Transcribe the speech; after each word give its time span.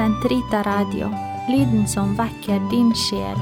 Sentrita 0.00 0.62
Radio, 0.62 1.08
lyden 1.48 1.88
som 1.88 2.14
vekker 2.16 2.70
din 2.70 2.94
sjel. 2.94 3.36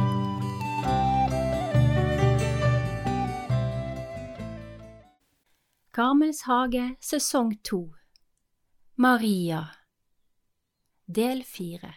Karmels 5.95 6.43
hage 6.43 6.97
sesong 7.01 7.55
to. 7.63 7.95
Maria. 8.95 9.69
Del 11.07 11.45
fire. 11.45 11.95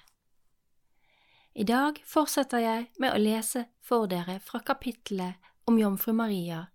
I 1.53 1.63
dag 1.63 1.97
fortsetter 2.05 2.61
jeg 2.61 2.85
med 3.01 3.17
å 3.17 3.17
lese 3.17 3.65
for 3.81 4.05
dere 4.05 4.37
fra 4.45 4.61
kapittelet 4.61 5.41
om 5.65 5.81
Jomfru 5.81 6.13
Maria, 6.13 6.67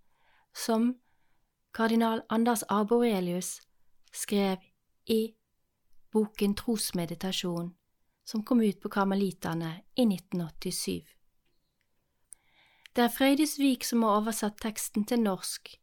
som 0.51 0.97
kardinal 1.71 2.25
Anders 2.27 2.67
Arborelius 2.67 3.61
skrev 4.11 4.59
i 5.05 5.36
boken 6.11 6.55
Trosmeditasjon, 6.55 7.73
som 8.25 8.43
kom 8.43 8.61
ut 8.61 8.79
på 8.81 8.89
karmelitene 8.89 9.73
i 9.95 10.05
1987. 10.05 11.03
Det 12.95 13.03
er 13.03 13.13
Frøydis 13.13 13.59
Vik 13.59 13.83
som 13.85 14.01
har 14.03 14.21
oversatt 14.21 14.57
teksten 14.61 15.05
til 15.05 15.21
norsk 15.21 15.75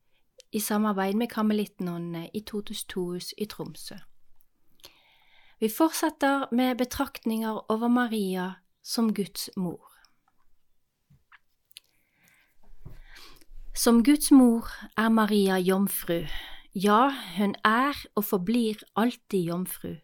i 0.55 0.61
samarbeid 0.61 1.15
med 1.15 1.31
Karmelittnonnene 1.31 2.29
i 2.35 2.41
Totus 2.47 2.85
Tohus 2.91 3.33
i 3.39 3.47
Tromsø. 3.47 3.97
Vi 5.61 5.71
fortsetter 5.71 6.47
med 6.53 6.79
betraktninger 6.79 7.71
over 7.73 7.89
Maria 7.89 8.53
som 8.83 9.15
Guds 9.15 9.51
mor. 9.57 9.91
Som 13.75 14.05
Guds 14.05 14.31
mor 14.31 14.69
er 14.97 15.09
Maria 15.09 15.59
jomfru, 15.59 16.27
ja, 16.75 17.11
hun 17.39 17.55
er 17.65 17.95
og 18.15 18.25
forblir 18.25 18.83
alltid 18.97 19.51
jomfru. 19.51 19.95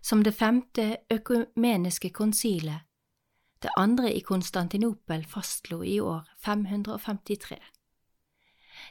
Som 0.00 0.22
det 0.22 0.32
femte 0.34 0.96
økumeniske 1.10 2.10
konsilet, 2.10 2.86
det 3.62 3.70
andre 3.76 4.12
i 4.14 4.20
Konstantinopel, 4.20 5.24
fastslo 5.24 5.82
i 5.82 6.00
år 6.00 6.28
553. 6.44 7.56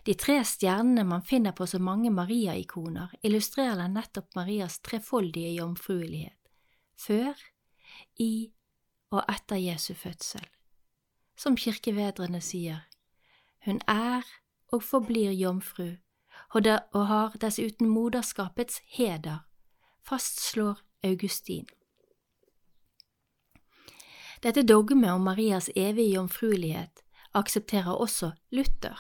De 0.06 0.14
tre 0.14 0.40
stjernene 0.44 1.04
man 1.04 1.22
finner 1.24 1.52
på 1.52 1.68
så 1.70 1.80
mange 1.80 2.10
Maria-ikoner, 2.10 3.14
illustrerer 3.24 3.88
nettopp 3.88 4.36
Marias 4.36 4.80
trefoldige 4.80 5.54
jomfruelighet, 5.56 6.50
før, 6.98 7.34
i 8.20 8.52
og 9.12 9.22
etter 9.30 9.62
Jesu 9.62 9.94
fødsel. 9.94 10.46
Som 11.38 11.58
kirkevedrene 11.58 12.42
sier, 12.42 12.86
hun 13.66 13.82
er 13.88 14.26
og 14.74 14.84
forblir 14.84 15.32
jomfru, 15.32 15.96
og 16.56 17.08
har 17.08 17.38
dessuten 17.42 17.90
moderskapets 17.90 18.82
heder, 18.98 19.46
fastslår 20.04 20.82
Augustin. 21.06 21.66
Dette 24.44 24.66
dogmet 24.66 25.14
om 25.14 25.24
Marias 25.26 25.70
evige 25.76 26.16
jomfruelighet 26.18 27.06
aksepterer 27.34 27.96
også 27.96 28.32
Luther. 28.52 29.00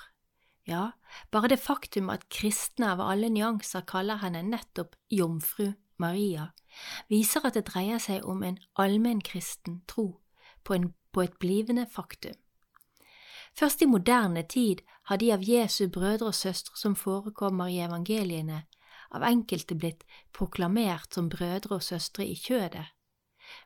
Ja, 0.68 0.90
bare 1.32 1.48
det 1.48 1.60
faktum 1.60 2.10
at 2.10 2.30
kristne 2.30 2.90
av 2.96 3.02
alle 3.02 3.30
nyanser 3.30 3.86
kaller 3.86 4.18
henne 4.24 4.42
nettopp 4.44 4.96
Jomfru 5.12 5.74
Maria, 6.02 6.48
viser 7.10 7.46
at 7.46 7.54
det 7.54 7.68
dreier 7.70 8.02
seg 8.02 8.26
om 8.26 8.42
en 8.44 8.58
allmennkristen 8.76 9.84
tro 9.88 10.08
på, 10.64 10.74
en, 10.74 10.90
på 11.14 11.22
et 11.22 11.38
blivende 11.40 11.86
faktum. 11.86 12.34
Først 13.56 13.82
i 13.82 13.88
moderne 13.88 14.44
tid 14.44 14.82
har 15.08 15.22
de 15.22 15.32
av 15.32 15.46
Jesu 15.46 15.88
brødre 15.88 16.34
og 16.34 16.36
søstre 16.36 16.76
som 16.76 16.96
forekommer 16.96 17.70
i 17.72 17.80
evangeliene, 17.86 18.66
av 19.16 19.24
enkelte 19.24 19.76
blitt 19.80 20.04
proklamert 20.36 21.14
som 21.16 21.30
brødre 21.32 21.80
og 21.80 21.84
søstre 21.84 22.26
i 22.28 22.36
kjødet, 22.36 22.86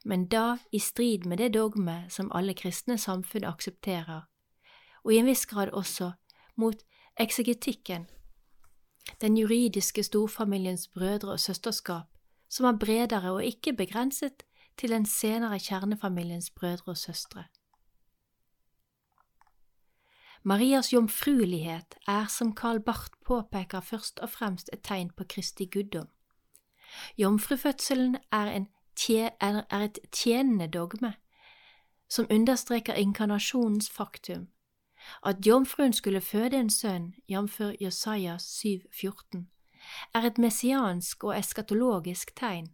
men 0.06 0.28
da 0.28 0.60
i 0.72 0.80
strid 0.80 1.26
med 1.26 1.42
det 1.42 1.54
dogme 1.56 2.04
som 2.10 2.32
alle 2.36 2.54
kristne 2.54 2.98
samfunn 2.98 3.48
aksepterer, 3.48 4.28
og 5.04 5.14
i 5.14 5.20
en 5.20 5.30
viss 5.30 5.46
grad 5.50 5.74
også 5.74 6.12
mot 6.60 6.84
eksegetikken, 7.20 8.08
den 9.22 9.38
juridiske 9.38 10.04
storfamiliens 10.04 10.88
brødre 10.88 11.32
og 11.32 11.40
søsterskap, 11.40 12.08
som 12.50 12.66
er 12.66 12.78
bredere 12.78 13.32
og 13.32 13.46
ikke 13.46 13.74
begrenset 13.74 14.44
til 14.78 14.94
den 14.96 15.06
senere 15.06 15.60
kjernefamiliens 15.60 16.50
brødre 16.50 16.94
og 16.94 16.98
søstre. 16.98 17.44
Marias 20.44 20.94
jomfruelighet 20.94 21.96
er, 22.08 22.26
som 22.28 22.56
Karl 22.56 22.80
Barth 22.80 23.12
påpeker, 23.26 23.80
først 23.80 24.20
og 24.20 24.30
fremst 24.30 24.70
et 24.74 24.82
tegn 24.84 25.10
på 25.12 25.24
Kristi 25.24 25.66
guddom. 25.66 26.08
Jomfrufødselen 27.18 28.16
er, 28.32 28.66
er 29.70 29.82
et 29.84 30.00
tjenende 30.12 30.68
dogme, 30.68 31.14
som 32.10 32.28
understreker 32.32 32.94
inkarnasjonens 32.94 33.90
faktum, 33.90 34.48
at 35.26 35.48
jomfruen 35.48 35.94
skulle 35.94 36.22
føde 36.22 36.60
en 36.60 36.70
sønn, 36.70 37.14
jf. 37.30 37.62
Josias 37.82 38.66
7,14, 38.66 39.46
er 40.14 40.22
et 40.22 40.38
messiansk 40.38 41.24
og 41.24 41.38
eskatologisk 41.40 42.36
tegn. 42.36 42.68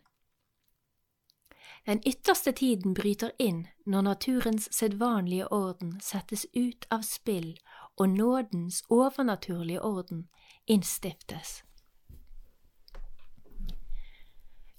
Den 1.86 2.02
ytterste 2.08 2.52
tiden 2.52 2.94
bryter 2.94 3.32
inn 3.40 3.68
når 3.86 4.02
naturens 4.02 4.70
sedvanlige 4.72 5.52
orden 5.54 6.00
settes 6.02 6.46
ut 6.56 6.88
av 6.92 7.02
spill 7.06 7.60
og 7.98 8.10
nådens 8.10 8.84
overnaturlige 8.90 9.82
orden 9.82 10.28
innstiftes. 10.68 11.62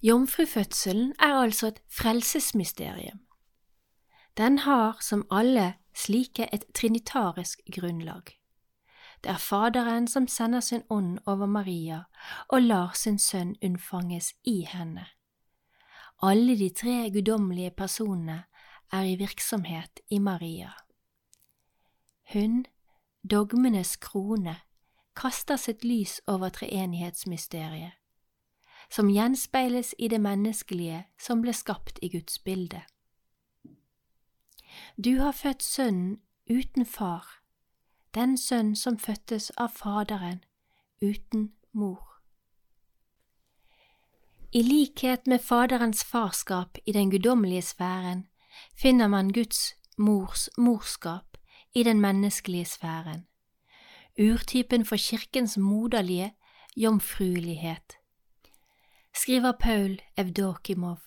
Jomfrufødselen 0.01 1.13
er 1.19 1.33
altså 1.33 1.67
et 1.67 1.81
frelsesmysterium. 1.89 3.19
Den 4.37 4.59
har, 4.59 4.97
som 5.01 5.25
alle 5.31 5.73
slike, 5.95 6.53
et 6.53 6.65
trinitarisk 6.73 7.61
grunnlag. 7.75 8.21
Det 9.23 9.31
er 9.31 9.37
Faderen 9.37 10.07
som 10.07 10.27
sender 10.27 10.59
sin 10.59 10.83
ånd 10.89 11.19
over 11.25 11.45
Maria 11.45 12.03
og 12.47 12.61
lar 12.61 12.91
sin 12.93 13.19
sønn 13.19 13.55
unnfanges 13.63 14.33
i 14.43 14.61
henne. 14.61 15.07
Alle 16.21 16.57
de 16.57 16.69
tre 16.69 17.11
guddommelige 17.13 17.71
personene 17.71 18.43
er 18.91 19.01
i 19.01 19.15
virksomhet 19.15 19.99
i 20.09 20.17
Maria. 20.17 20.71
Hun, 22.33 22.65
dogmenes 23.31 23.95
krone, 23.95 24.55
kaster 25.15 25.55
sitt 25.55 25.83
lys 25.83 26.21
over 26.27 26.49
treenighetsmysteriet, 26.49 27.91
som 28.89 29.09
gjenspeiles 29.09 29.93
i 29.99 30.07
det 30.07 30.21
menneskelige 30.21 31.03
som 31.21 31.41
ble 31.41 31.53
skapt 31.53 31.99
i 32.01 32.09
Guds 32.09 32.39
bilde. 32.39 32.81
Du 34.97 35.19
har 35.21 35.31
født 35.31 35.63
Sønnen 35.63 36.21
uten 36.49 36.85
far, 36.85 37.43
den 38.15 38.37
sønn 38.37 38.75
som 38.75 38.97
fødtes 38.97 39.51
av 39.57 39.69
Faderen 39.69 40.41
uten 41.01 41.51
mor. 41.71 42.16
I 44.57 44.61
likhet 44.63 45.27
med 45.27 45.39
Faderens 45.39 46.03
farskap 46.03 46.77
i 46.85 46.91
den 46.91 47.11
guddommelige 47.11 47.61
sfæren 47.61 48.23
finner 48.81 49.07
man 49.07 49.29
Guds 49.29 49.75
mors 49.97 50.49
morskap 50.57 51.37
i 51.75 51.83
den 51.83 52.01
menneskelige 52.01 52.65
sfæren, 52.65 53.27
urtypen 54.21 54.85
for 54.85 54.95
kirkens 54.95 55.57
moderlige 55.57 56.31
jomfruelighet, 56.77 57.93
skriver 59.15 59.51
Paul 59.59 60.01
Evdokimov. 60.17 60.99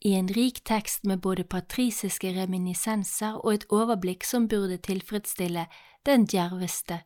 I 0.00 0.08
en 0.08 0.30
rik 0.36 0.64
tekst 0.64 1.04
med 1.04 1.18
både 1.18 1.44
patrisiske 1.44 2.42
reminiscenser 2.42 3.32
og 3.32 3.54
et 3.54 3.66
overblikk 3.68 4.24
som 4.24 4.48
burde 4.48 4.76
tilfredsstille 4.76 5.66
den 6.06 6.26
djerveste 6.26 7.02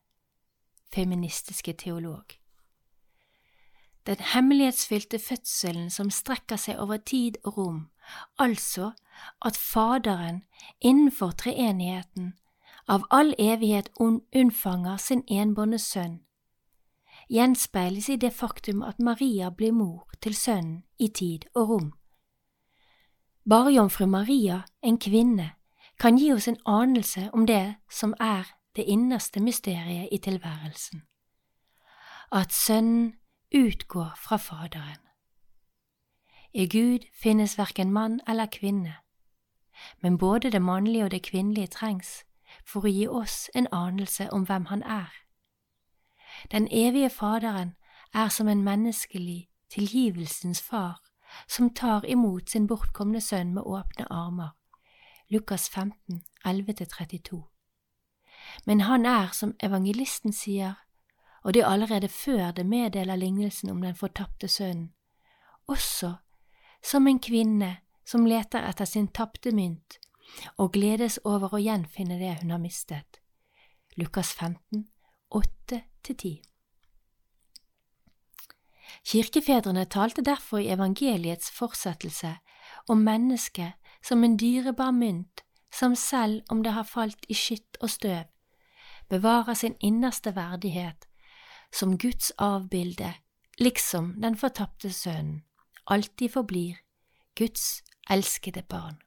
feministiske 0.94 1.72
teolog 1.72 2.44
den 4.06 4.21
hemmelighetsfylte 4.21 5.19
fødselen 5.19 5.91
som 5.91 6.11
strekker 6.11 6.56
seg 6.61 6.79
over 6.79 6.97
tid 6.97 7.37
og 7.45 7.59
rom, 7.59 7.81
altså 8.39 8.93
at 9.43 9.56
Faderen 9.56 10.43
innenfor 10.81 11.31
treenigheten 11.31 12.35
av 12.89 13.06
all 13.11 13.35
evighet 13.39 13.89
unnfanger 14.01 14.97
sin 14.97 15.25
enbårne 15.29 15.79
sønn, 15.79 16.21
gjenspeiles 17.33 18.09
i 18.09 18.17
det 18.21 18.33
faktum 18.33 18.83
at 18.83 19.01
Maria 19.01 19.51
blir 19.51 19.73
mor 19.73 20.11
til 20.21 20.37
sønnen 20.37 20.83
i 20.99 21.09
tid 21.09 21.49
og 21.55 21.69
rom. 21.69 21.93
Bare 23.49 23.73
jomfru 23.73 24.06
Maria, 24.06 24.62
en 24.83 24.99
kvinne, 24.99 25.51
kan 26.01 26.17
gi 26.19 26.33
oss 26.33 26.49
en 26.49 26.61
anelse 26.67 27.31
om 27.33 27.47
det 27.47 27.77
som 27.91 28.15
er 28.21 28.49
det 28.77 28.85
innerste 28.85 29.41
mysteriet 29.41 30.09
i 30.12 30.19
tilværelsen. 30.19 31.03
At 32.33 32.53
Sønnen 32.53 33.15
utgår 33.55 34.12
fra 34.17 34.37
Faderen. 34.37 34.99
I 36.55 36.67
Gud 36.67 36.99
finnes 37.23 37.59
verken 37.59 37.93
mann 37.93 38.21
eller 38.29 38.47
kvinne, 38.47 38.95
men 40.03 40.19
både 40.19 40.51
det 40.51 40.62
mannlige 40.62 41.05
og 41.05 41.11
det 41.11 41.23
kvinnelige 41.23 41.67
trengs 41.67 42.25
for 42.67 42.87
å 42.87 42.91
gi 42.91 43.06
oss 43.09 43.51
en 43.55 43.67
anelse 43.73 44.29
om 44.33 44.47
hvem 44.47 44.67
Han 44.67 44.83
er. 44.83 45.12
Den 46.51 46.69
evige 46.71 47.11
Faderen 47.11 47.75
er 48.15 48.29
som 48.29 48.49
en 48.49 48.65
menneskelig 48.65 49.49
tilgivelsens 49.71 50.62
far 50.62 51.01
som 51.49 51.75
tar 51.75 52.05
imot 52.05 52.51
sin 52.51 52.67
bortkomne 52.67 53.21
sønn 53.21 53.55
med 53.55 53.62
åpne 53.67 54.06
armer. 54.11 54.51
Lukas 55.31 55.69
15, 55.69 56.23
11–32. 56.47 57.43
Men 58.67 58.81
han 58.81 59.06
er, 59.06 59.29
som 59.33 59.55
evangelisten 59.62 60.33
sier, 60.33 60.75
og 61.44 61.55
det 61.55 61.64
allerede 61.64 62.08
før 62.08 62.50
det 62.50 62.67
meddeler 62.67 63.17
lignelsen 63.17 63.70
om 63.70 63.82
den 63.82 63.94
fortapte 63.94 64.49
sønnen, 64.49 64.93
også 65.67 66.14
som 66.85 67.06
en 67.06 67.20
kvinne 67.20 67.76
som 68.06 68.26
leter 68.26 68.64
etter 68.69 68.85
sin 68.85 69.08
tapte 69.08 69.52
mynt 69.52 69.99
og 70.56 70.73
gledes 70.73 71.19
over 71.25 71.55
å 71.55 71.61
gjenfinne 71.61 72.19
det 72.20 72.38
hun 72.41 72.50
har 72.50 72.61
mistet. 72.61 73.20
Lukas 73.96 74.32
15, 74.32 74.88
8–10 75.35 76.41
Kirkefedrene 79.05 79.85
talte 79.85 80.23
derfor 80.25 80.58
i 80.58 80.70
evangeliets 80.73 81.50
fortsettelse 81.52 82.37
om 82.88 83.05
mennesket 83.05 83.75
som 84.05 84.25
en 84.25 84.37
dyrebar 84.41 84.93
mynt 84.93 85.44
som 85.73 85.96
selv 85.96 86.43
om 86.49 86.62
det 86.62 86.73
har 86.73 86.87
falt 86.88 87.26
i 87.29 87.35
skitt 87.35 87.76
og 87.81 87.91
støv, 87.91 88.25
bevarer 89.08 89.55
sin 89.55 89.75
innerste 89.81 90.35
verdighet 90.37 91.08
som 91.75 91.99
Guds 91.99 92.32
avbilde, 92.38 93.15
liksom 93.59 94.15
den 94.23 94.37
fortapte 94.37 94.93
sønnen, 94.93 95.43
alltid 95.91 96.32
forblir 96.32 96.79
Guds 97.38 97.82
elskede 98.11 98.62
barn. 98.62 99.00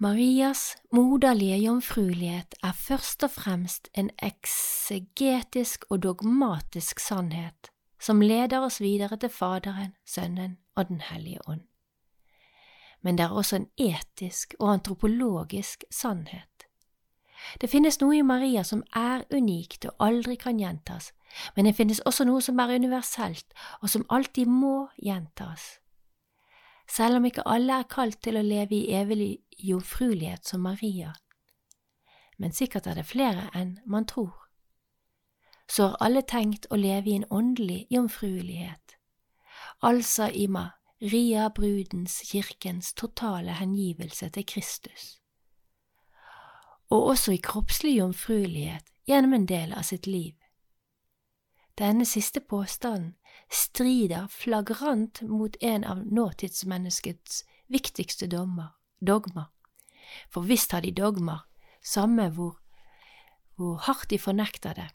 Marias 0.00 0.76
moderlige 0.92 1.56
jomfruelighet 1.56 2.54
er 2.62 2.72
først 2.72 3.24
og 3.26 3.30
fremst 3.30 3.88
en 3.94 4.10
eksegetisk 4.22 5.84
og 5.90 6.02
dogmatisk 6.02 7.00
sannhet 7.02 7.72
som 8.00 8.20
leder 8.22 8.62
oss 8.62 8.80
videre 8.80 9.18
til 9.18 9.30
Faderen, 9.30 9.94
Sønnen 10.06 10.58
og 10.76 10.88
Den 10.88 11.00
hellige 11.00 11.40
ånd. 11.48 11.64
Men 13.02 13.18
det 13.18 13.24
er 13.24 13.34
også 13.34 13.56
en 13.56 13.68
etisk 13.76 14.54
og 14.58 14.72
antropologisk 14.72 15.84
sannhet. 15.90 16.57
Det 17.60 17.70
finnes 17.70 18.00
noe 18.00 18.18
i 18.18 18.22
Maria 18.26 18.64
som 18.64 18.82
er 18.96 19.24
unikt 19.30 19.86
og 19.88 19.94
aldri 20.02 20.36
kan 20.36 20.58
gjentas, 20.60 21.12
men 21.56 21.68
det 21.68 21.76
finnes 21.76 22.00
også 22.06 22.26
noe 22.28 22.42
som 22.44 22.58
er 22.58 22.74
universelt 22.74 23.54
og 23.82 23.90
som 23.92 24.06
alltid 24.08 24.50
må 24.50 24.88
gjentas. 24.96 25.78
Selv 26.88 27.18
om 27.18 27.26
ikke 27.28 27.44
alle 27.44 27.80
er 27.82 27.88
kalt 27.90 28.22
til 28.24 28.38
å 28.40 28.44
leve 28.44 28.74
i 28.78 28.94
evig 28.96 29.38
jomfruelighet 29.58 30.48
som 30.48 30.64
Maria, 30.64 31.12
men 32.38 32.54
sikkert 32.54 32.86
er 32.86 32.96
det 32.96 33.06
flere 33.06 33.50
enn 33.54 33.78
man 33.84 34.06
tror. 34.08 34.32
Så 35.68 35.90
har 35.90 35.98
alle 36.00 36.22
tenkt 36.22 36.68
å 36.70 36.78
leve 36.80 37.10
i 37.10 37.18
en 37.18 37.28
åndelig 37.28 37.86
jomfruelighet, 37.92 38.96
altså 39.84 40.30
i 40.32 40.46
Maria 40.48 41.50
brudens 41.52 42.22
kirkens 42.30 42.94
totale 42.96 43.58
hengivelse 43.58 44.30
til 44.32 44.46
Kristus, 44.48 45.18
og 46.90 47.06
også 47.12 47.32
i 47.32 47.42
kroppslig 47.42 47.98
jomfruelighet 47.98 48.84
gjennom 49.08 49.34
en 49.34 49.46
del 49.46 49.72
av 49.72 49.86
sitt 49.88 50.06
liv. 50.06 50.34
Denne 51.78 52.04
siste 52.08 52.40
påstanden 52.40 53.14
strider 53.50 54.26
flagrant 54.32 55.22
mot 55.22 55.56
en 55.60 55.84
av 55.84 56.00
nåtidsmenneskets 56.06 57.44
viktigste 57.68 58.26
dommer 58.26 58.74
dogmer. 59.00 59.46
For 60.30 60.40
visst 60.40 60.72
har 60.72 60.80
de 60.80 60.92
dogmer, 60.92 61.44
samme 61.84 62.28
hvor, 62.34 62.58
hvor 63.56 63.76
hardt 63.86 64.10
de 64.10 64.18
fornekter 64.18 64.74
det. 64.74 64.88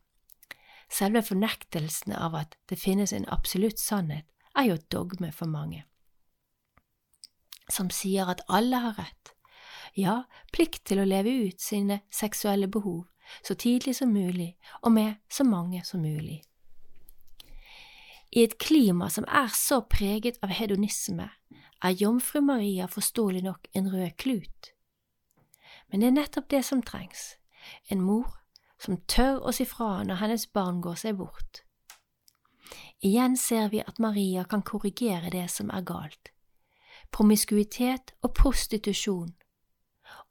Selve 0.91 1.23
fornektelsen 1.23 2.13
av 2.13 2.35
at 2.35 2.57
det 2.69 2.77
finnes 2.77 3.13
en 3.13 3.29
absolutt 3.31 3.79
sannhet, 3.79 4.25
er 4.55 4.67
jo 4.69 4.73
et 4.77 4.91
dogme 4.91 5.31
for 5.33 5.49
mange, 5.49 5.81
som 7.69 7.89
sier 7.89 8.29
at 8.29 8.43
alle 8.45 8.77
har 8.83 8.99
rett, 8.99 9.32
ja, 9.97 10.23
plikt 10.53 10.85
til 10.89 11.01
å 11.01 11.07
leve 11.07 11.31
ut 11.47 11.61
sine 11.61 12.01
seksuelle 12.11 12.67
behov 12.67 13.05
så 13.45 13.55
tidlig 13.55 13.95
som 13.95 14.13
mulig 14.13 14.53
og 14.81 14.91
med 14.91 15.15
så 15.31 15.43
mange 15.43 15.83
som 15.85 16.01
mulig. 16.01 16.41
I 18.31 18.43
et 18.43 18.57
klima 18.57 19.09
som 19.09 19.25
er 19.27 19.51
så 19.53 19.83
preget 19.85 20.39
av 20.41 20.49
hedonisme, 20.49 21.29
er 21.83 21.97
Jomfru 21.99 22.41
Maria 22.41 22.87
forståelig 22.87 23.43
nok 23.43 23.67
en 23.73 23.91
rød 23.93 24.15
klut. 24.17 24.71
Men 25.91 26.01
det 26.01 26.07
er 26.07 26.15
nettopp 26.15 26.49
det 26.49 26.63
som 26.65 26.81
trengs, 26.81 27.35
en 27.91 28.01
mor 28.01 28.39
som 28.79 28.97
tør 29.07 29.43
å 29.43 29.53
si 29.53 29.67
fra 29.69 30.01
når 30.07 30.21
hennes 30.23 30.47
barn 30.47 30.81
går 30.81 30.97
seg 31.03 31.19
bort. 31.19 31.61
Igjen 33.03 33.37
ser 33.37 33.69
vi 33.69 33.83
at 33.83 33.99
Maria 33.99 34.47
kan 34.49 34.63
korrigere 34.63 35.29
det 35.29 35.49
som 35.51 35.69
er 35.69 35.85
galt, 35.85 36.31
promiskuitet 37.11 38.15
og 38.23 38.33
prostitusjon, 38.33 39.35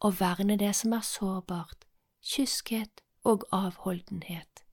og 0.03 0.19
verne 0.21 0.59
det 0.59 0.73
som 0.75 0.93
er 0.93 1.05
sårbart, 1.07 1.87
kyskhet 2.23 3.03
og 3.25 3.45
avholdenhet. 3.55 4.65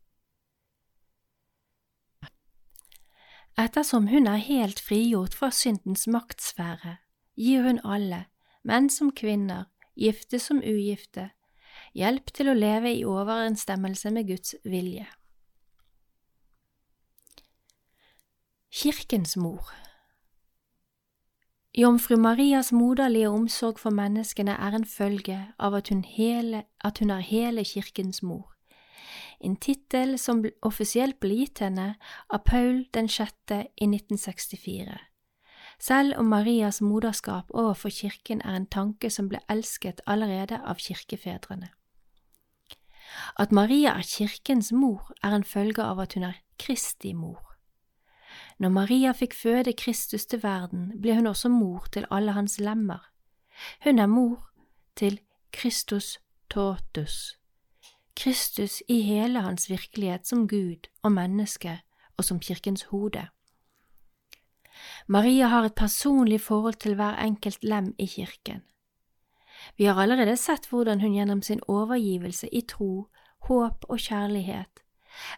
Ettersom 3.60 4.08
hun 4.08 4.28
er 4.28 4.40
helt 4.40 4.80
frigjort 4.80 5.36
fra 5.36 5.52
syndens 5.52 6.08
maktsfære, 6.08 6.98
gir 7.38 7.66
hun 7.68 7.82
alle, 7.84 8.26
menn 8.64 8.90
som 8.90 9.12
kvinner, 9.12 9.68
gifte 10.00 10.40
som 10.40 10.64
ugifte, 10.64 11.30
hjelp 11.94 12.32
til 12.34 12.50
å 12.50 12.56
leve 12.56 12.94
i 12.96 13.04
overensstemmelse 13.06 14.14
med 14.16 14.32
Guds 14.32 14.56
vilje. 14.64 15.06
Kirkens 18.70 19.36
mor 19.38 19.74
Jomfru 21.80 22.18
Marias 22.20 22.74
moderlige 22.76 23.30
omsorg 23.32 23.80
for 23.80 23.96
menneskene 23.96 24.52
er 24.52 24.76
en 24.76 24.86
følge 24.86 25.40
av 25.60 25.78
at 25.80 25.90
hun, 25.90 26.04
hele, 26.04 26.66
at 26.84 27.00
hun 27.00 27.10
er 27.16 27.24
hele 27.24 27.64
kirkens 27.64 28.20
mor 28.24 28.50
en 29.40 29.56
tittel 29.56 30.18
som 30.20 30.44
offisielt 30.66 31.20
ble 31.24 31.42
gitt 31.42 31.62
henne 31.64 31.94
av 32.28 32.44
Paul 32.48 32.84
den 32.96 33.08
sjette 33.12 33.64
i 33.80 33.88
1964. 33.88 34.98
Selv 35.80 36.18
om 36.20 36.28
Marias 36.34 36.82
moderskap 36.84 37.54
overfor 37.56 37.94
kirken 37.94 38.42
er 38.44 38.58
en 38.58 38.68
tanke 38.68 39.12
som 39.14 39.30
ble 39.32 39.40
elsket 39.48 40.02
allerede 40.06 40.60
av 40.60 40.82
kirkefedrene. 40.84 41.72
At 43.40 43.56
Maria 43.56 43.96
er 43.96 44.06
kirkens 44.06 44.74
mor, 44.76 45.08
er 45.24 45.34
en 45.34 45.48
følge 45.48 45.84
av 45.84 46.02
at 46.04 46.14
hun 46.14 46.28
er 46.28 46.42
Kristi 46.60 47.14
mor. 47.16 47.49
Når 48.60 48.70
Maria 48.70 49.12
fikk 49.16 49.34
føde 49.34 49.74
Kristus 49.74 50.26
til 50.28 50.44
verden, 50.44 50.92
ble 51.02 51.16
hun 51.16 51.30
også 51.32 51.50
mor 51.50 51.86
til 51.94 52.08
alle 52.12 52.34
hans 52.36 52.58
lemmer. 52.60 53.06
Hun 53.84 54.00
er 54.00 54.08
mor 54.12 54.50
til 55.00 55.20
Kristus 55.56 56.18
totus. 56.52 57.38
Kristus 58.20 58.82
i 58.88 59.00
hele 59.02 59.42
hans 59.42 59.70
virkelighet 59.70 60.28
som 60.28 60.48
Gud 60.48 60.90
og 61.04 61.12
menneske 61.12 61.78
og 62.18 62.26
som 62.28 62.40
kirkens 62.40 62.84
hode. 62.92 63.30
Maria 65.08 65.48
har 65.48 65.64
et 65.64 65.76
personlig 65.76 66.42
forhold 66.42 66.74
til 66.84 66.96
hver 66.96 67.16
enkelt 67.16 67.64
lem 67.64 67.94
i 67.98 68.06
kirken. 68.06 68.62
Vi 69.78 69.88
har 69.88 69.96
allerede 70.02 70.36
sett 70.38 70.68
hvordan 70.70 71.02
hun 71.02 71.16
gjennom 71.16 71.42
sin 71.42 71.64
overgivelse 71.68 72.48
i 72.52 72.62
tro, 72.62 73.08
håp 73.48 73.86
og 73.90 74.00
kjærlighet 74.00 74.84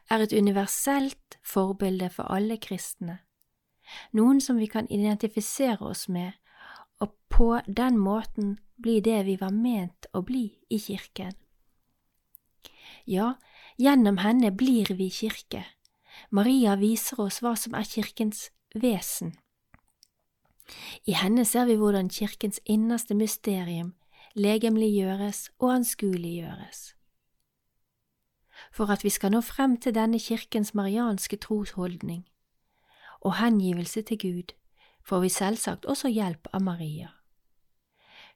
er 0.09 0.23
et 0.23 0.33
universelt 0.33 1.37
forbilde 1.43 2.09
for 2.13 2.31
alle 2.33 2.57
kristne, 2.61 3.19
noen 4.11 4.41
som 4.41 4.59
vi 4.61 4.69
kan 4.71 4.87
identifisere 4.89 5.81
oss 5.81 6.07
med 6.09 6.31
og 7.01 7.13
på 7.29 7.59
den 7.67 7.97
måten 7.97 8.57
bli 8.81 8.99
det 9.01 9.25
vi 9.25 9.37
var 9.41 9.53
ment 9.53 10.07
å 10.13 10.21
bli 10.25 10.45
i 10.69 10.79
kirken. 10.79 11.33
Ja, 13.05 13.35
gjennom 13.81 14.19
henne 14.21 14.51
blir 14.53 14.93
vi 14.97 15.09
kirke. 15.09 15.65
Maria 16.29 16.75
viser 16.77 17.19
oss 17.23 17.41
hva 17.41 17.55
som 17.57 17.73
er 17.73 17.87
kirkens 17.87 18.49
vesen. 18.75 19.33
I 21.09 21.17
henne 21.17 21.43
ser 21.45 21.65
vi 21.67 21.75
hvordan 21.79 22.11
kirkens 22.13 22.61
innerste 22.65 23.17
mysterium 23.17 23.95
legemliggjøres 24.37 25.49
og 25.59 25.73
anskueliggjøres. 25.75 26.93
For 28.71 28.91
at 28.91 29.03
vi 29.03 29.09
skal 29.09 29.31
nå 29.31 29.41
frem 29.41 29.77
til 29.77 29.95
denne 29.95 30.19
kirkens 30.19 30.73
marianske 30.73 31.37
trosholdning 31.37 32.27
og 33.21 33.35
hengivelse 33.37 34.01
til 34.01 34.17
Gud, 34.17 34.53
får 35.05 35.19
vi 35.19 35.29
selvsagt 35.29 35.85
også 35.85 36.07
hjelp 36.07 36.47
av 36.53 36.61
Maria. 36.61 37.09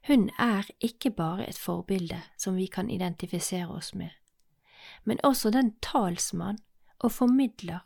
Hun 0.06 0.30
er 0.38 0.68
ikke 0.80 1.10
bare 1.10 1.48
et 1.48 1.58
forbilde 1.58 2.22
som 2.38 2.56
vi 2.56 2.66
kan 2.66 2.90
identifisere 2.90 3.68
oss 3.68 3.94
med 3.94 4.10
men 5.04 5.20
også 5.22 5.50
den 5.50 5.74
talsmann 5.82 6.58
og 6.98 7.12
formidler 7.12 7.78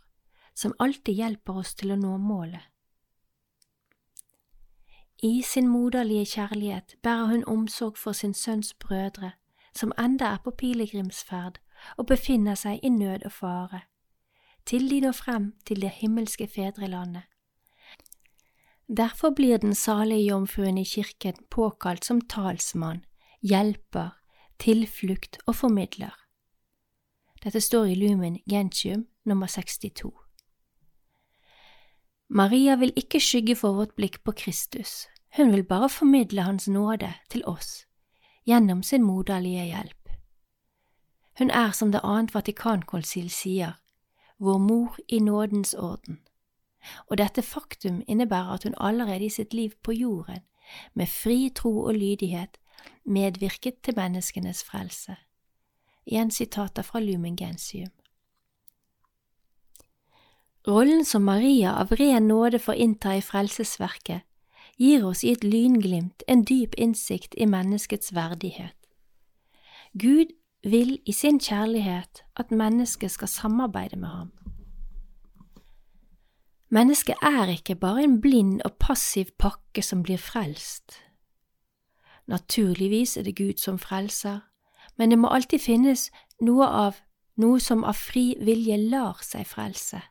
som 0.54 0.74
alltid 0.78 1.14
hjelper 1.14 1.60
oss 1.62 1.74
til 1.74 1.92
å 1.92 1.98
nå 2.00 2.16
målet. 2.18 2.62
I 5.22 5.42
sin 5.44 5.68
moderlige 5.68 6.24
kjærlighet 6.24 6.96
bærer 7.02 7.26
hun 7.26 7.44
omsorg 7.44 7.98
for 7.98 8.16
sin 8.16 8.34
sønns 8.34 8.72
brødre, 8.74 9.32
som 9.76 9.92
enda 9.98 10.32
er 10.32 10.40
på 10.44 10.50
pilegrimsferd 10.50 11.60
og 11.96 12.06
befinner 12.06 12.54
seg 12.54 12.80
i 12.82 12.88
nød 12.88 13.24
og 13.24 13.32
fare, 13.32 13.80
til 14.66 14.90
de 14.90 15.00
når 15.00 15.12
frem 15.12 15.52
til 15.66 15.80
det 15.80 15.90
himmelske 16.00 16.46
fedrelandet. 16.46 17.22
Derfor 18.96 19.30
blir 19.30 19.56
den 19.56 19.74
salige 19.74 20.26
jomfruen 20.26 20.78
i 20.78 20.84
kirken 20.84 21.36
påkalt 21.50 22.04
som 22.04 22.20
talsmann, 22.20 23.04
hjelper, 23.42 24.10
tilflukt 24.58 25.38
og 25.46 25.54
formidler. 25.54 26.16
Dette 27.44 27.60
står 27.60 27.84
i 27.84 27.94
Lumen 27.94 28.40
Gentium 28.50 29.06
nummer 29.24 29.46
62. 29.46 30.10
Maria 32.28 32.76
vil 32.76 32.92
ikke 32.96 33.20
skygge 33.20 33.56
for 33.56 33.78
vårt 33.78 33.94
blikk 33.96 34.20
på 34.24 34.32
Kristus, 34.32 35.06
hun 35.36 35.52
vil 35.52 35.64
bare 35.64 35.88
formidle 35.88 36.42
Hans 36.42 36.68
nåde 36.68 37.12
til 37.30 37.44
oss 37.46 37.86
gjennom 38.46 38.82
sin 38.82 39.02
moderlige 39.02 39.64
hjelp. 39.64 39.99
Hun 41.40 41.50
er, 41.50 41.70
som 41.72 41.88
det 41.92 42.02
annet 42.04 42.34
Vatikankonsil 42.34 43.30
sier, 43.32 43.78
vår 44.38 44.58
mor 44.58 44.96
i 45.08 45.18
nådens 45.24 45.74
orden, 45.74 46.18
og 47.08 47.16
dette 47.16 47.40
faktum 47.42 48.02
innebærer 48.06 48.58
at 48.58 48.64
hun 48.68 48.74
allerede 48.76 49.24
i 49.24 49.32
sitt 49.32 49.54
liv 49.54 49.70
på 49.82 49.92
jorden, 49.92 50.42
med 50.94 51.06
fri 51.06 51.48
tro 51.48 51.78
og 51.80 51.94
lydighet, 51.94 52.58
medvirket 53.04 53.80
til 53.82 53.96
menneskenes 53.96 54.60
frelse. 54.64 55.16
Igjen 56.06 56.30
sitater 56.30 56.82
fra 56.82 57.00
Lumen 57.00 57.36
Gentium. 57.36 57.92
Rollen 60.68 61.04
som 61.04 61.22
Maria 61.22 61.72
av 61.72 61.92
ren 61.96 62.28
nåde 62.28 62.58
får 62.58 62.74
innta 62.74 63.14
i 63.16 63.24
frelsesverket, 63.24 64.20
gir 64.76 65.06
oss 65.08 65.24
i 65.24 65.32
et 65.32 65.44
lynglimt 65.44 66.22
en 66.28 66.44
dyp 66.44 66.76
innsikt 66.76 67.34
i 67.36 67.48
menneskets 67.48 68.12
verdighet. 68.12 68.76
Gud 69.92 70.36
vil 70.64 70.98
i 71.06 71.12
sin 71.12 71.40
kjærlighet 71.40 72.24
at 72.36 72.50
mennesket 72.50 73.10
skal 73.10 73.28
samarbeide 73.28 73.96
med 73.96 74.08
ham. 74.08 74.30
Mennesket 76.70 77.14
er 77.22 77.48
ikke 77.48 77.74
bare 77.74 78.04
en 78.04 78.20
blind 78.20 78.60
og 78.64 78.72
passiv 78.72 79.24
pakke 79.38 79.82
som 79.82 80.02
blir 80.02 80.18
frelst. 80.18 80.92
Naturligvis 82.26 83.16
er 83.16 83.22
det 83.22 83.36
Gud 83.36 83.58
som 83.58 83.78
frelser, 83.78 84.40
men 84.96 85.10
det 85.10 85.18
må 85.18 85.28
alltid 85.28 85.58
finnes 85.58 86.10
noe 86.40 86.66
av 86.66 87.00
noe 87.40 87.60
som 87.60 87.84
av 87.84 87.96
fri 87.96 88.36
vilje 88.40 88.76
lar 88.76 89.18
seg 89.24 89.48
frelse. 89.48 90.02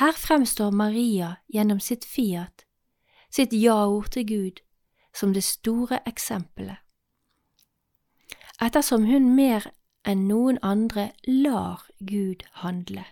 Her 0.00 0.12
fremstår 0.12 0.70
Maria 0.70 1.36
gjennom 1.52 1.80
sitt 1.80 2.04
fiat, 2.04 2.64
sitt 3.30 3.52
ja-ord 3.52 4.10
til 4.14 4.26
Gud, 4.26 4.60
som 5.14 5.34
det 5.34 5.44
store 5.44 6.00
eksempelet 6.06 6.78
ettersom 8.62 9.04
hun 9.06 9.34
mer 9.34 9.66
enn 10.08 10.26
noen 10.28 10.58
andre 10.62 11.10
lar 11.26 11.84
Gud 12.00 12.44
handle. 12.62 13.04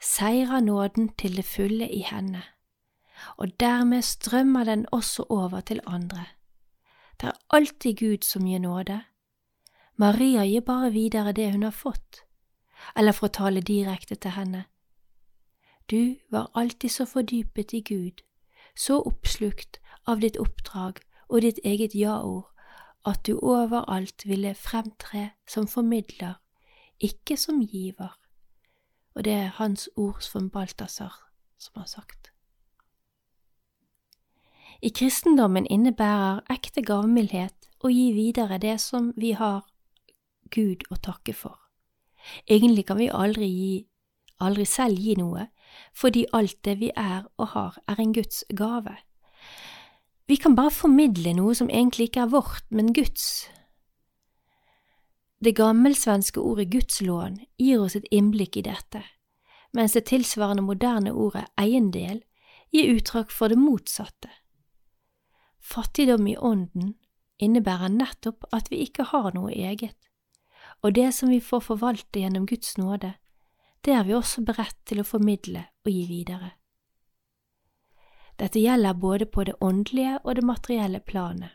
Seirer 0.00 0.60
nåden 0.60 1.10
til 1.20 1.36
det 1.36 1.44
fulle 1.44 1.88
i 1.88 2.00
henne, 2.00 2.42
og 3.36 3.60
dermed 3.60 4.02
strømmer 4.02 4.64
den 4.64 4.86
også 4.92 5.26
over 5.28 5.60
til 5.60 5.80
andre. 5.86 6.26
Det 7.20 7.28
er 7.28 7.40
alltid 7.50 7.96
Gud 7.96 8.24
som 8.24 8.46
gir 8.46 8.58
nåde. 8.58 9.02
Maria 9.96 10.44
gir 10.44 10.60
bare 10.60 10.92
videre 10.92 11.32
det 11.32 11.52
hun 11.52 11.62
har 11.62 11.76
fått, 11.76 12.24
eller 12.96 13.12
for 13.12 13.28
å 13.28 13.36
tale 13.36 13.60
direkte 13.60 14.14
til 14.16 14.30
henne. 14.30 14.64
Du 15.90 16.16
var 16.30 16.50
alltid 16.54 16.90
så 16.90 17.04
fordypet 17.04 17.72
i 17.72 17.80
Gud, 17.80 18.22
så 18.76 19.02
oppslukt 19.04 19.80
av 20.06 20.20
ditt 20.20 20.38
oppdrag 20.40 21.02
og 21.28 21.42
ditt 21.42 21.58
eget 21.64 21.94
ja-ord 21.94 22.48
at 23.06 23.26
du 23.26 23.38
overalt 23.38 24.26
ville 24.28 24.54
fremtre 24.54 25.30
som 25.48 25.68
formidler, 25.68 26.34
ikke 27.00 27.36
som 27.36 27.60
giver. 27.60 28.16
Og 29.14 29.24
det 29.24 29.32
er 29.32 29.56
hans 29.56 29.88
ord 29.96 30.20
som 30.20 30.50
Balthazar 30.50 31.16
som 31.58 31.80
har 31.80 31.86
sagt. 31.86 32.32
I 34.82 34.88
kristendommen 34.88 35.66
innebærer 35.66 36.40
ekte 36.52 36.82
gavmildhet 36.82 37.68
å 37.84 37.90
gi 37.92 38.12
videre 38.16 38.58
det 38.60 38.78
som 38.80 39.10
vi 39.16 39.34
har 39.36 39.66
Gud 40.50 40.86
å 40.90 40.96
takke 40.96 41.34
for. 41.36 41.58
Egentlig 42.48 42.86
kan 42.88 42.98
vi 43.00 43.10
aldri 43.12 43.48
gi, 43.48 43.74
aldri 44.40 44.64
selv 44.64 44.98
gi 45.00 45.16
noe, 45.20 45.48
fordi 45.92 46.24
alt 46.32 46.56
det 46.64 46.78
vi 46.80 46.90
er 46.96 47.28
og 47.36 47.52
har, 47.54 47.76
er 47.88 48.00
en 48.00 48.14
Guds 48.16 48.44
gave. 48.56 48.96
Vi 50.30 50.36
kan 50.36 50.54
bare 50.54 50.70
formidle 50.70 51.32
noe 51.34 51.56
som 51.58 51.66
egentlig 51.66 52.04
ikke 52.06 52.20
er 52.22 52.28
vårt, 52.30 52.66
men 52.70 52.92
Guds. 52.94 53.48
Det 55.42 55.56
gammelsvenske 55.58 56.38
ordet 56.38 56.68
gudslån 56.70 57.40
gir 57.58 57.82
oss 57.82 57.96
et 57.98 58.06
innblikk 58.14 58.60
i 58.60 58.62
dette, 58.62 59.00
mens 59.74 59.96
det 59.96 60.04
tilsvarende 60.06 60.62
moderne 60.62 61.10
ordet 61.10 61.48
eiendel 61.58 62.20
gir 62.70 62.92
uttrykk 62.92 63.34
for 63.34 63.50
det 63.50 63.58
motsatte. 63.58 64.30
Fattigdom 65.58 66.30
i 66.30 66.36
ånden 66.38 66.94
innebærer 67.42 67.90
nettopp 67.90 68.46
at 68.54 68.70
vi 68.70 68.84
ikke 68.86 69.08
har 69.10 69.32
noe 69.34 69.50
eget, 69.50 69.98
og 70.86 70.94
det 70.94 71.08
som 71.18 71.34
vi 71.34 71.42
får 71.42 71.66
forvalte 71.72 72.22
gjennom 72.22 72.46
Guds 72.46 72.78
nåde, 72.78 73.16
det 73.82 73.98
er 73.98 74.06
vi 74.06 74.14
også 74.14 74.46
beredt 74.46 74.78
til 74.86 75.02
å 75.02 75.10
formidle 75.10 75.66
og 75.82 75.90
gi 75.90 76.06
videre. 76.06 76.54
Dette 78.40 78.60
gjelder 78.60 78.94
både 78.96 79.26
på 79.28 79.44
det 79.44 79.58
åndelige 79.60 80.18
og 80.24 80.34
det 80.38 80.44
materielle 80.48 81.00
planet. 81.04 81.52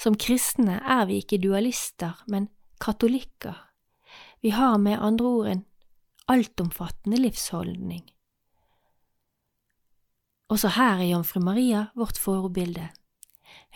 Som 0.00 0.16
kristne 0.18 0.80
er 0.80 1.04
vi 1.06 1.20
ikke 1.20 1.38
dualister, 1.38 2.18
men 2.26 2.48
katolikker. 2.82 3.54
Vi 4.42 4.50
har 4.50 4.78
med 4.78 4.98
andre 4.98 5.26
ord 5.26 5.50
en 5.50 5.64
altomfattende 6.26 7.20
livsholdning. 7.20 8.08
Også 10.50 10.72
her 10.74 10.98
er 10.98 11.12
Jomfru 11.12 11.40
Maria 11.46 11.84
vårt 11.94 12.18
forbilde. 12.18 12.88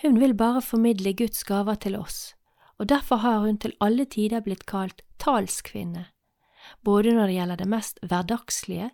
Hun 0.02 0.18
vil 0.18 0.34
bare 0.34 0.62
formidle 0.62 1.12
Guds 1.14 1.44
gaver 1.46 1.78
til 1.78 1.94
oss, 1.96 2.34
og 2.78 2.88
derfor 2.88 3.22
har 3.22 3.44
hun 3.46 3.58
til 3.58 3.76
alle 3.80 4.08
tider 4.10 4.42
blitt 4.42 4.66
kalt 4.66 5.04
talskvinne, 5.22 6.08
både 6.82 7.14
når 7.14 7.30
det 7.30 7.38
gjelder 7.38 7.62
det 7.62 7.70
mest 7.70 8.02
hverdagslige 8.02 8.90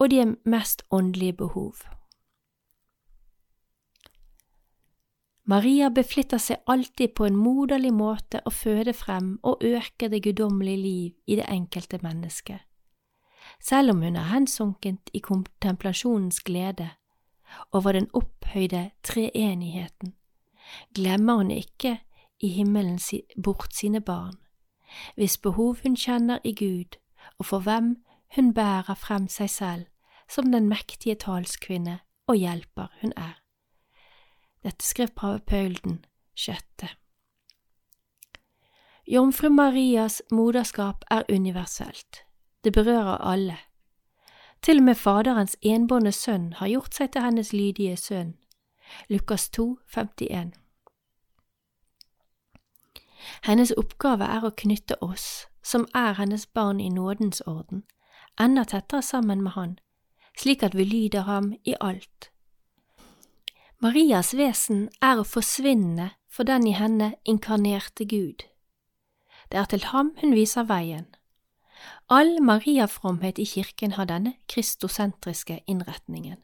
og 0.00 0.10
de 0.10 0.36
mest 0.44 0.82
åndelige 0.90 1.32
behov. 1.32 1.74
Maria 5.44 5.88
beflitter 5.88 6.38
seg 6.38 6.62
alltid 6.70 7.14
på 7.18 7.26
en 7.26 7.36
moderlig 7.36 7.90
måte 7.92 8.38
å 8.46 8.52
føde 8.54 8.92
frem 8.94 9.32
og 9.42 9.64
øke 9.66 10.08
det 10.08 10.22
guddommelige 10.22 10.82
liv 10.82 11.12
i 11.26 11.36
det 11.40 11.46
enkelte 11.50 11.98
mennesket. 12.02 12.60
Selv 13.58 13.90
om 13.90 14.02
hun 14.02 14.16
er 14.16 14.30
hensunket 14.30 15.10
i 15.12 15.18
kontemplasjonens 15.18 16.38
glede 16.46 16.90
over 17.72 17.98
den 17.98 18.06
opphøyde 18.14 18.90
treenigheten, 19.02 20.14
glemmer 20.94 21.42
hun 21.42 21.50
ikke 21.50 21.98
i 22.40 22.48
himmelen 22.54 23.00
bort 23.42 23.74
sine 23.74 24.00
barn, 24.00 24.38
hvis 25.16 25.38
behov 25.38 25.82
hun 25.82 25.96
kjenner 25.96 26.38
i 26.44 26.54
Gud, 26.54 26.96
og 27.38 27.46
for 27.46 27.66
hvem 27.66 27.96
hun 28.36 28.54
bærer 28.54 28.94
frem 28.94 29.26
seg 29.28 29.50
selv 29.50 29.89
som 30.30 30.52
den 30.52 30.68
mektige 30.68 31.14
talskvinne 31.14 31.98
og 32.26 32.36
hjelper 32.36 32.86
hun 33.00 33.12
er. 33.16 33.40
Dette 34.62 34.84
skrev 34.86 35.08
pave 35.16 35.40
Paul 35.40 35.74
den 35.84 36.04
sjette. 36.36 36.88
Jomfru 39.06 39.48
Marias 39.48 40.22
moderskap 40.30 41.04
er 41.10 41.22
universelt. 41.28 42.22
Det 42.64 42.72
berører 42.72 43.18
alle. 43.18 43.56
Til 44.62 44.78
og 44.78 44.84
med 44.84 44.94
Faderens 44.94 45.56
enbårne 45.62 46.12
sønn 46.12 46.52
har 46.52 46.68
gjort 46.68 46.94
seg 46.94 47.12
til 47.12 47.22
hennes 47.22 47.52
lydige 47.52 47.96
sønn. 47.96 48.34
Lukas 49.08 49.48
2, 49.50 49.78
51. 49.96 50.52
Hennes 53.44 53.72
oppgave 53.76 54.24
er 54.24 54.44
å 54.44 54.52
knytte 54.56 54.96
oss, 55.02 55.46
som 55.62 55.86
er 55.94 56.12
hennes 56.20 56.46
barn 56.46 56.80
i 56.80 56.88
nådens 56.88 57.40
orden, 57.46 57.84
enda 58.40 58.64
tettere 58.64 59.02
sammen 59.02 59.42
med 59.42 59.52
Han, 59.52 59.78
slik 60.38 60.62
at 60.62 60.76
vi 60.76 60.84
lyder 60.84 61.20
ham 61.20 61.54
i 61.64 61.74
alt. 61.80 62.30
Marias 63.80 64.34
vesen 64.36 64.88
er 65.00 65.20
å 65.20 65.24
forsvinne 65.24 66.10
for 66.28 66.44
den 66.44 66.66
i 66.68 66.74
henne 66.76 67.14
inkarnerte 67.24 68.04
Gud. 68.04 68.44
Det 69.50 69.58
er 69.58 69.64
til 69.72 69.84
ham 69.90 70.12
hun 70.20 70.34
viser 70.36 70.68
veien. 70.68 71.08
All 72.10 72.42
mariafromhet 72.42 73.38
i 73.38 73.46
kirken 73.48 73.96
har 73.96 74.04
denne 74.04 74.34
kristosentriske 74.48 75.62
innretningen. 75.66 76.36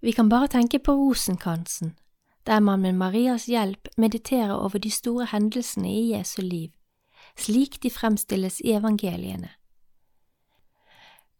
Vi 0.00 0.12
kan 0.12 0.28
bare 0.28 0.48
tenke 0.48 0.78
på 0.78 0.92
rosenkransen, 0.92 1.98
der 2.46 2.60
man 2.60 2.80
med 2.80 2.92
Marias 2.92 3.46
hjelp 3.46 3.88
mediterer 3.96 4.54
over 4.54 4.78
de 4.78 4.90
store 4.90 5.28
hendelsene 5.30 5.92
i 5.92 6.14
Jesu 6.16 6.42
liv, 6.42 6.70
slik 7.38 7.82
de 7.82 7.90
fremstilles 7.90 8.60
i 8.60 8.72
evangeliene. 8.72 9.52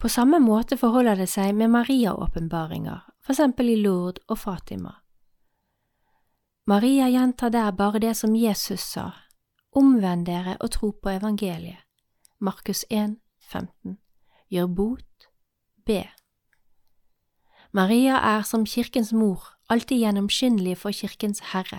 På 0.03 0.09
samme 0.09 0.39
måte 0.39 0.75
forholder 0.77 1.15
det 1.17 1.29
seg 1.31 1.53
med 1.55 1.71
Maria-åpenbaringer, 1.71 3.05
for 3.23 3.33
eksempel 3.37 3.69
i 3.71 3.77
Lourdes 3.79 4.25
og 4.27 4.41
Fatima. 4.43 4.97
Maria 6.67 7.07
gjentar 7.07 7.53
der 7.55 7.71
bare 7.71 8.01
det 8.03 8.17
som 8.19 8.35
Jesus 8.35 8.81
sa, 8.81 9.13
omvend 9.71 10.27
dere 10.27 10.57
og 10.59 10.73
tro 10.75 10.91
på 10.91 11.13
evangeliet. 11.13 11.79
Markus 12.41 12.83
1, 12.91 13.15
15. 13.47 13.99
Gjør 14.51 14.67
bot, 14.67 15.29
be. 15.87 16.03
Maria 17.71 18.19
er 18.19 18.43
som 18.43 18.67
kirkens 18.67 19.13
mor 19.13 19.55
alltid 19.71 20.03
gjennomskinnelig 20.03 20.81
for 20.83 20.91
kirkens 20.91 21.41
herre. 21.53 21.79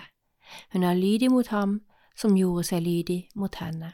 Hun 0.72 0.82
er 0.82 0.96
lydig 0.96 1.28
mot 1.30 1.52
ham 1.52 1.82
som 2.16 2.40
gjorde 2.40 2.64
seg 2.72 2.82
lydig 2.88 3.28
mot 3.34 3.54
henne. 3.60 3.92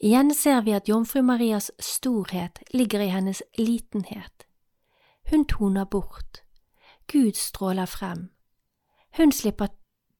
Igjen 0.00 0.34
ser 0.34 0.62
vi 0.62 0.72
at 0.72 0.88
jomfru 0.88 1.20
Marias 1.22 1.70
storhet 1.78 2.62
ligger 2.72 3.00
i 3.00 3.10
hennes 3.12 3.42
litenhet. 3.58 4.46
Hun 5.30 5.44
toner 5.44 5.84
bort, 5.84 6.42
Gud 7.06 7.36
stråler 7.36 7.86
frem. 7.86 8.28
Hun 9.16 9.32
slipper 9.32 9.68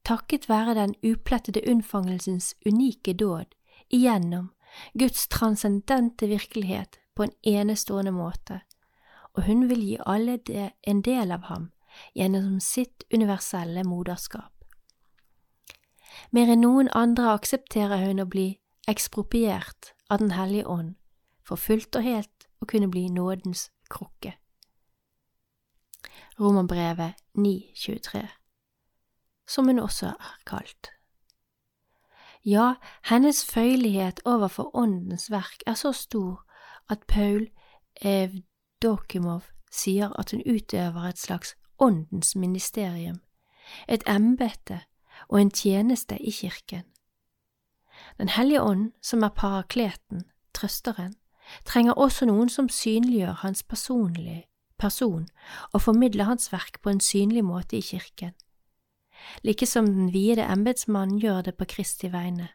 takket 0.05 0.49
være 0.49 0.75
den 0.75 0.95
uplettede 1.03 1.63
unnfangelsens 1.71 2.55
unike 2.67 3.13
dåd 3.13 3.57
igjennom 3.89 4.51
Guds 4.93 5.29
transcendente 5.29 6.27
virkelighet 6.27 7.01
på 7.17 7.23
en 7.23 7.33
enestående 7.43 8.13
måte, 8.13 8.61
og 9.33 9.43
hun 9.49 9.69
vil 9.69 9.81
gi 9.81 9.99
alle 10.07 10.37
det 10.37 10.71
en 10.83 11.03
del 11.03 11.33
av 11.33 11.49
ham 11.49 11.71
gjennom 12.15 12.61
sitt 12.61 13.05
universelle 13.15 13.85
moderskap. 13.85 14.53
Mer 16.31 16.53
enn 16.53 16.67
noen 16.67 16.89
andre 16.93 17.33
aksepterer 17.33 18.05
hun 18.05 18.21
å 18.21 18.29
bli 18.29 18.49
ekspropriert 18.89 19.95
av 20.11 20.19
Den 20.19 20.31
hellige 20.31 20.67
ånd, 20.67 20.95
for 21.45 21.57
fullt 21.57 21.97
og 21.97 22.03
helt 22.03 22.49
å 22.61 22.67
kunne 22.67 22.89
bli 22.91 23.09
nådens 23.09 23.71
krukke. 23.91 24.37
Romerbrevet 26.41 27.15
9,23 27.39 28.27
Som 29.49 29.67
hun 29.67 29.79
også 29.79 30.07
er 30.07 30.37
kalt. 30.47 30.91
Ja, 32.45 32.75
hennes 33.05 33.45
føyelighet 33.45 34.21
overfor 34.25 34.77
Åndens 34.77 35.31
verk 35.31 35.63
er 35.67 35.75
så 35.75 35.93
stor 35.93 36.45
at 36.89 37.05
Paul 37.07 37.49
Evdokimov 38.01 39.43
sier 39.71 40.13
at 40.19 40.31
hun 40.31 40.43
utøver 40.47 41.09
et 41.09 41.19
slags 41.19 41.57
Åndens 41.79 42.37
ministerium, 42.37 43.21
et 43.89 44.03
embete 44.07 44.81
og 45.29 45.41
en 45.41 45.51
tjeneste 45.51 46.17
i 46.19 46.31
kirken. 46.31 46.85
Den 48.19 48.29
hellige 48.29 48.63
ånd, 48.63 48.93
som 49.03 49.23
er 49.23 49.29
parakleten, 49.29 50.25
trøsteren, 50.55 51.15
trenger 51.65 51.93
også 51.93 52.27
noen 52.27 52.49
som 52.49 52.69
synliggjør 52.69 53.33
hans 53.43 53.63
personlige 53.63 54.45
person 54.79 55.29
og 55.73 55.83
formidler 55.83 56.25
hans 56.25 56.53
verk 56.53 56.79
på 56.83 56.91
en 56.91 57.01
synlig 57.01 57.45
måte 57.45 57.77
i 57.77 57.81
kirken 57.85 58.33
like 59.43 59.67
som 59.67 59.87
den 59.87 60.13
viede 60.13 60.43
embetsmannen 60.43 61.19
gjør 61.21 61.43
det 61.43 61.55
på 61.57 61.65
Kristi 61.65 62.13
vegne. 62.13 62.49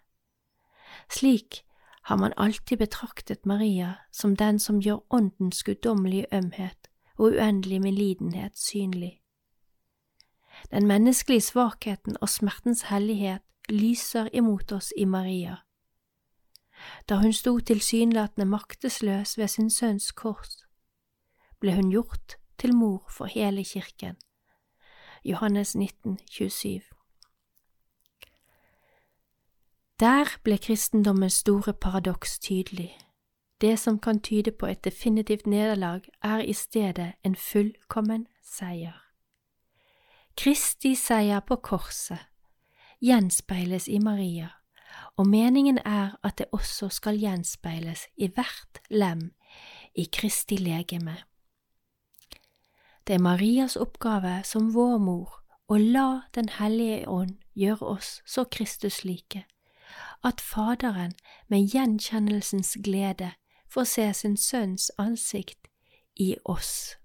Slik 1.11 1.63
har 2.03 2.15
man 2.15 2.33
alltid 2.37 2.77
betraktet 2.77 3.45
Maria 3.45 3.93
som 4.11 4.35
den 4.35 4.59
som 4.59 4.79
gjør 4.81 5.03
Åndens 5.09 5.63
guddommelige 5.63 6.25
ømhet 6.33 6.89
og 7.17 7.25
uendelige 7.25 7.79
medlidenhet 7.79 8.57
synlig. 8.57 9.21
Den 10.71 10.87
menneskelige 10.87 11.41
svakheten 11.41 12.17
og 12.21 12.29
smertens 12.29 12.81
hellighet 12.81 13.41
lyser 13.69 14.29
imot 14.33 14.71
oss 14.71 14.93
i 14.97 15.05
Maria. 15.05 15.55
Da 17.09 17.15
hun 17.15 17.33
sto 17.33 17.59
tilsynelatende 17.59 18.45
maktesløs 18.45 19.37
ved 19.37 19.47
sin 19.47 19.69
sønns 19.69 20.11
kors, 20.11 20.65
ble 21.59 21.75
hun 21.75 21.91
gjort 21.91 22.37
til 22.57 22.75
mor 22.75 23.05
for 23.09 23.25
hele 23.25 23.63
kirken. 23.63 24.15
Johannes 25.25 25.75
19, 25.75 26.19
27. 26.31 26.81
Der 29.99 30.37
ble 30.43 30.57
kristendommens 30.57 31.33
store 31.33 31.73
paradoks 31.73 32.39
tydelig. 32.39 32.97
Det 33.61 33.79
som 33.79 33.99
kan 33.99 34.19
tyde 34.21 34.51
på 34.51 34.65
et 34.65 34.83
definitivt 34.83 35.47
nederlag, 35.47 36.01
er 36.21 36.37
i 36.37 36.53
stedet 36.53 37.13
en 37.23 37.35
fullkommen 37.35 38.27
seier. 38.43 39.01
Kristi 40.37 40.95
seier 40.95 41.39
på 41.39 41.55
korset 41.55 42.19
gjenspeiles 43.01 43.87
i 43.87 43.99
Maria, 43.99 44.49
og 45.17 45.27
meningen 45.27 45.77
er 45.85 46.17
at 46.23 46.37
det 46.37 46.45
også 46.51 46.89
skal 46.89 47.19
gjenspeiles 47.19 48.07
i 48.17 48.27
hvert 48.27 48.81
lem 48.89 49.31
i 49.95 50.03
Kristi 50.13 50.57
legeme. 50.57 51.15
Det 53.07 53.13
er 53.13 53.19
Marias 53.19 53.75
oppgave 53.75 54.43
som 54.43 54.73
vår 54.73 54.97
mor 54.97 55.41
å 55.67 55.77
la 55.77 56.21
Den 56.35 56.49
hellige 56.49 57.07
ånd 57.09 57.37
gjøre 57.53 57.85
oss 57.85 58.21
så 58.25 58.43
Kristuslike, 58.43 59.45
at 60.23 60.41
Faderen 60.41 61.13
med 61.47 61.69
gjenkjennelsens 61.73 62.77
glede 62.83 63.31
får 63.69 63.83
se 63.83 64.13
sin 64.13 64.37
sønns 64.37 64.91
ansikt 64.97 65.67
i 66.15 66.35
oss. 66.45 66.95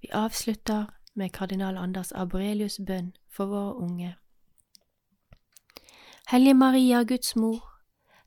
Vi 0.00 0.08
avslutter 0.12 0.86
med 1.14 1.32
kardinal 1.32 1.76
Anders 1.76 2.12
Aborelius' 2.12 2.84
bønn 2.86 3.12
for 3.30 3.46
våre 3.46 3.74
unge. 3.74 4.16
Hellige 6.30 6.54
Maria, 6.54 7.02
Guds 7.04 7.36
mor, 7.36 7.64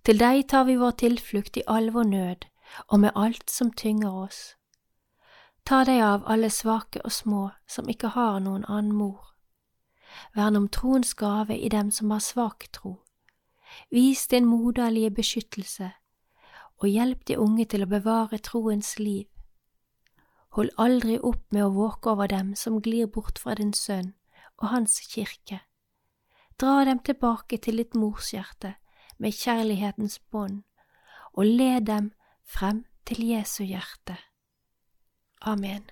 til 0.03 0.19
deg 0.19 0.47
tar 0.51 0.65
vi 0.67 0.75
vår 0.75 0.97
tilflukt 0.99 1.57
i 1.57 1.63
all 1.67 1.91
vår 1.95 2.03
nød 2.03 2.47
og 2.87 2.99
med 2.99 3.11
alt 3.15 3.49
som 3.51 3.71
tynger 3.71 4.11
oss. 4.25 4.55
Ta 5.65 5.83
deg 5.87 6.01
av 6.03 6.25
alle 6.27 6.49
svake 6.51 6.99
og 7.05 7.11
små 7.11 7.43
som 7.67 7.87
ikke 7.89 8.11
har 8.15 8.41
noen 8.43 8.65
annen 8.67 8.91
mor. 8.91 9.29
Vern 10.35 10.59
om 10.59 10.67
troens 10.67 11.13
gave 11.13 11.55
i 11.55 11.69
dem 11.69 11.91
som 11.91 12.11
har 12.11 12.19
svak 12.19 12.67
tro. 12.71 12.97
Vis 13.89 14.27
din 14.27 14.45
moderlige 14.45 15.11
beskyttelse, 15.11 15.91
og 16.77 16.87
hjelp 16.87 17.23
de 17.27 17.37
unge 17.39 17.65
til 17.65 17.85
å 17.85 17.89
bevare 17.89 18.37
troens 18.37 18.97
liv. 18.99 19.29
Hold 20.53 20.75
aldri 20.77 21.15
opp 21.19 21.45
med 21.51 21.65
å 21.65 21.71
våke 21.73 22.11
over 22.11 22.27
dem 22.27 22.51
som 22.55 22.81
glir 22.81 23.07
bort 23.07 23.39
fra 23.39 23.55
din 23.55 23.73
sønn 23.73 24.13
og 24.57 24.69
hans 24.73 24.99
kirke. 25.11 25.61
Dra 26.59 26.83
dem 26.85 26.99
tilbake 26.99 27.57
til 27.57 27.81
ditt 27.81 27.95
morshjerte 27.97 28.75
med 29.17 29.35
kjærlighetens 29.37 30.19
bånd, 30.31 30.63
og 31.33 31.45
led 31.45 31.87
dem 31.89 32.11
frem 32.45 32.85
til 33.05 33.25
Jesu 33.25 33.63
hjerte. 33.63 34.17
Amen. 35.41 35.89